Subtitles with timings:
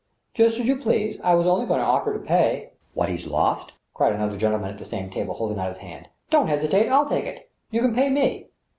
[0.33, 1.19] "Just as you please....
[1.23, 4.71] I was only going to offer to pay —"^" What he's lost?" cried another gentleman
[4.71, 7.51] at the same table, holding out his hand." Don't hesitate; I'll take it.
[7.69, 8.47] You can pay me."